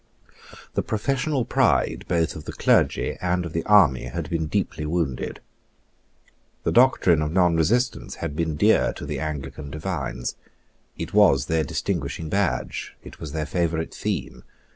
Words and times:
The 0.73 0.81
professional 0.81 1.45
pride 1.45 2.05
both 2.07 2.35
of 2.35 2.45
the 2.45 2.53
clergy 2.53 3.19
and 3.21 3.45
of 3.45 3.53
the 3.53 3.63
army 3.67 4.05
had 4.05 4.31
been 4.31 4.47
deeply 4.47 4.83
wounded. 4.83 5.41
The 6.63 6.71
doctrine 6.71 7.21
of 7.21 7.31
nonresistance 7.31 8.15
had 8.15 8.35
been 8.35 8.55
dear 8.55 8.93
to 8.93 9.05
the 9.05 9.19
Anglican 9.19 9.69
divines. 9.69 10.37
It 10.97 11.13
was 11.13 11.45
their 11.45 11.63
distinguishing 11.63 12.29
badge. 12.29 12.95
It 13.03 13.19
was 13.19 13.31
their 13.31 13.45
favourite 13.45 13.93
theme. 13.93 14.43